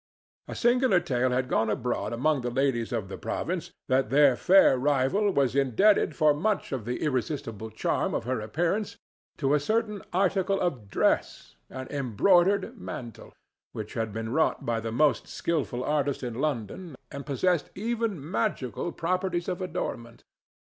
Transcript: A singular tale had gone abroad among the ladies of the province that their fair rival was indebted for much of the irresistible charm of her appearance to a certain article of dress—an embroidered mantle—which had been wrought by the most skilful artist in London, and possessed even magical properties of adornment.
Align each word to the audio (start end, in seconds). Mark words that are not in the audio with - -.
A 0.47 0.55
singular 0.55 0.99
tale 0.99 1.29
had 1.29 1.47
gone 1.47 1.69
abroad 1.69 2.11
among 2.11 2.41
the 2.41 2.49
ladies 2.49 2.91
of 2.91 3.07
the 3.07 3.19
province 3.19 3.71
that 3.87 4.09
their 4.09 4.35
fair 4.35 4.75
rival 4.75 5.29
was 5.29 5.53
indebted 5.55 6.15
for 6.15 6.33
much 6.33 6.71
of 6.71 6.85
the 6.85 7.03
irresistible 7.03 7.69
charm 7.69 8.15
of 8.15 8.23
her 8.23 8.41
appearance 8.41 8.97
to 9.37 9.53
a 9.53 9.59
certain 9.59 10.01
article 10.11 10.59
of 10.59 10.89
dress—an 10.89 11.87
embroidered 11.91 12.75
mantle—which 12.79 13.93
had 13.93 14.11
been 14.11 14.29
wrought 14.33 14.65
by 14.65 14.79
the 14.79 14.91
most 14.91 15.27
skilful 15.27 15.83
artist 15.83 16.23
in 16.23 16.33
London, 16.33 16.95
and 17.11 17.27
possessed 17.27 17.69
even 17.75 18.17
magical 18.31 18.91
properties 18.91 19.47
of 19.47 19.61
adornment. 19.61 20.23